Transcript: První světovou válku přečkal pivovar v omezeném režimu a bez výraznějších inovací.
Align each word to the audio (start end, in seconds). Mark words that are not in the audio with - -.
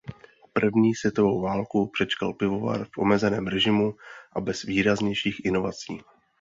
První 0.53 0.95
světovou 0.95 1.41
válku 1.41 1.87
přečkal 1.93 2.33
pivovar 2.33 2.85
v 2.85 2.97
omezeném 2.97 3.47
režimu 3.47 3.93
a 4.35 4.41
bez 4.41 4.63
výraznějších 4.63 5.45
inovací. 5.45 6.03